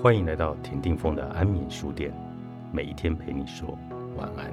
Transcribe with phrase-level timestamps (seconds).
[0.00, 2.12] 欢迎来到田定峰的安眠书店，
[2.72, 3.78] 每一天陪你说
[4.16, 4.52] 晚安。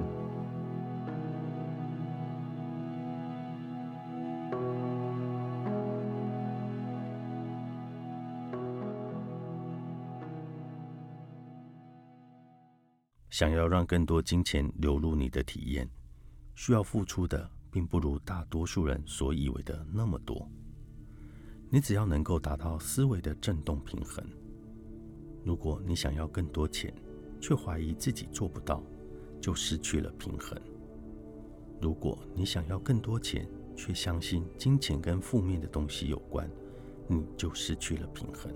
[13.28, 15.88] 想要让更多金钱流入你的体验，
[16.54, 20.48] 需要付出的并不如大多数人所以为的那么多。
[21.70, 24.24] 你只要能够达到思维的振动平衡。
[25.42, 26.92] 如果你想要更多钱，
[27.40, 28.82] 却怀疑自己做不到，
[29.40, 30.58] 就失去了平衡；
[31.80, 36.50] 如果你想要更多钱，却相信金钱跟负面的东西有关，
[37.06, 38.52] 你就失去了平衡；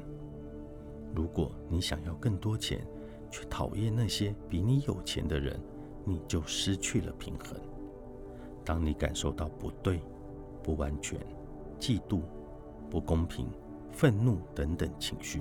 [1.14, 2.86] 如果你想要更多钱，
[3.30, 5.58] 却讨厌那些比你有钱的人，
[6.04, 7.58] 你就失去了平衡。
[8.64, 10.02] 当你感受到不对、
[10.62, 11.18] 不完全、
[11.80, 12.20] 嫉妒、
[12.90, 13.48] 不公平、
[13.90, 15.40] 愤怒等等情绪，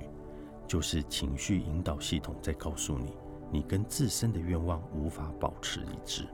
[0.66, 3.16] 就是情绪引导系统在告诉你，
[3.50, 6.26] 你跟自身的愿望无法保持一致。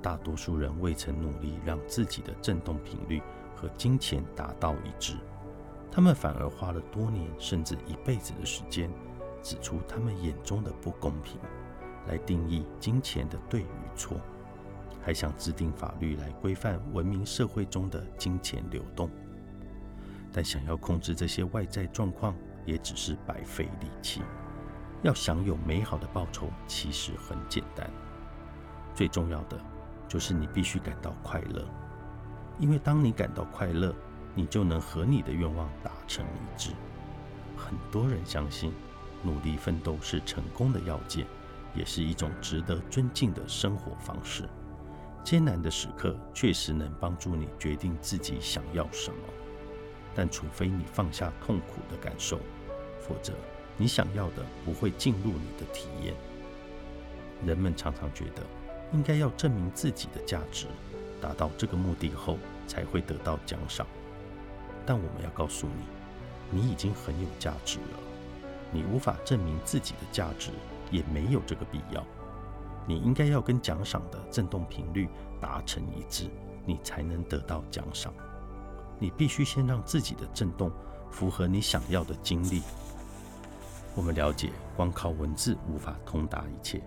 [0.00, 3.22] 大多数人未曾努力让自己的振动频率
[3.54, 5.14] 和金钱达到一致，
[5.90, 8.90] 他们反而花了多年甚至一辈子的时间，
[9.42, 11.38] 指出他们眼中的不公平，
[12.08, 14.16] 来定义金钱的对与错，
[15.00, 19.08] 还想制定法律来规范文明社会中的金钱流动。
[20.32, 22.34] 但想要控制这些外在状况，
[22.64, 24.22] 也只是白费力气。
[25.02, 27.90] 要享有美好的报酬，其实很简单。
[28.94, 29.58] 最重要的
[30.06, 31.66] 就是你必须感到快乐，
[32.58, 33.94] 因为当你感到快乐，
[34.34, 36.70] 你就能和你的愿望达成一致。
[37.56, 38.72] 很多人相信，
[39.22, 41.26] 努力奋斗是成功的要件，
[41.74, 44.48] 也是一种值得尊敬的生活方式。
[45.24, 49.16] 艰难的时刻确实能帮助你决定自己想要什么。
[50.14, 52.38] 但除非你放下痛苦的感受，
[53.00, 53.32] 否则
[53.76, 56.14] 你想要的不会进入你的体验。
[57.44, 58.42] 人们常常觉得
[58.92, 60.66] 应该要证明自己的价值，
[61.20, 63.86] 达到这个目的后才会得到奖赏。
[64.84, 67.98] 但我们要告诉你，你已经很有价值了。
[68.70, 70.50] 你无法证明自己的价值，
[70.90, 72.04] 也没有这个必要。
[72.86, 75.08] 你应该要跟奖赏的振动频率
[75.40, 76.26] 达成一致，
[76.66, 78.12] 你才能得到奖赏。
[79.02, 80.70] 你必须先让自己的震动
[81.10, 82.62] 符合你想要的经历。
[83.96, 86.80] 我们了解，光靠文字无法通达一切。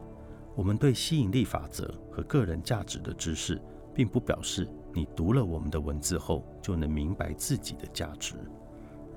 [0.55, 3.61] 我们对吸引力法则和个人价值的知识，
[3.93, 8.35] 并不表示你读了我们的文字后就能明白自己的价值。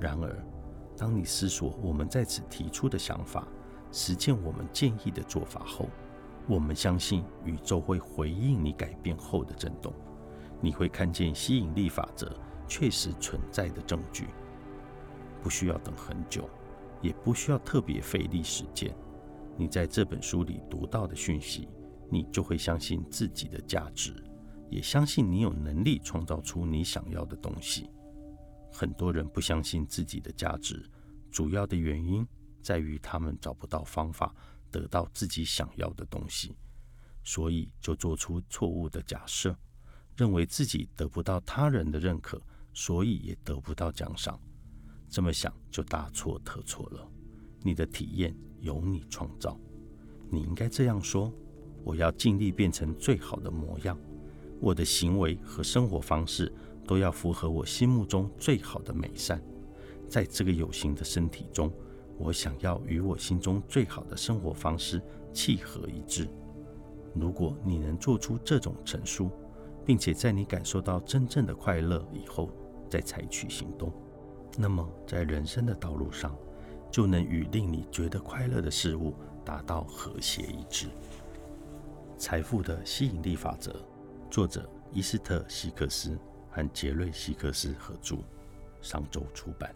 [0.01, 0.45] 然而，
[0.97, 3.47] 当你思索我们在此提出的想法，
[3.93, 5.89] 实践我们建议的做法后，
[6.49, 9.93] 我们相信宇宙会回应你改变后的震动。
[10.61, 12.37] 你会看见吸引力法则。
[12.69, 14.27] 确实存在的证据，
[15.43, 16.49] 不需要等很久，
[17.01, 18.95] 也不需要特别费力时间。
[19.56, 21.69] 你在这本书里读到的讯息，
[22.11, 24.15] 你就会相信自己的价值，
[24.71, 27.91] 也相信你有能力创造出你想要的东西。
[28.71, 30.89] 很多人不相信自己的价值，
[31.31, 32.25] 主要的原因
[32.62, 34.33] 在于他们找不到方法
[34.71, 36.55] 得到自己想要的东西，
[37.25, 39.56] 所以就做出错误的假设，
[40.17, 42.41] 认为自己得不到他人的认可。
[42.81, 44.39] 所以也得不到奖赏，
[45.11, 47.11] 这么想就大错特错了。
[47.61, 49.59] 你的体验由你创造，
[50.31, 51.34] 你应该这样说：
[51.83, 53.99] 我要尽力变成最好的模样，
[54.61, 56.55] 我的行为和生活方式
[56.87, 59.43] 都要符合我心目中最好的美善。
[60.09, 61.72] 在这个有形的身体中，
[62.17, 65.03] 我想要与我心中最好的生活方式
[65.33, 66.28] 契合一致。
[67.12, 69.33] 如果你能做出这种陈述，
[69.84, 72.49] 并且在你感受到真正的快乐以后，
[72.88, 73.93] 在采取行动，
[74.56, 76.37] 那么在人生的道路上，
[76.91, 80.87] 就能与令你觉得快乐的事物达到和谐一致。
[82.16, 83.71] 《财富的吸引力法则》，
[84.31, 86.19] 作者伊斯特·希克斯
[86.50, 88.17] 和杰瑞·希克斯合著，
[88.81, 89.75] 上周出版。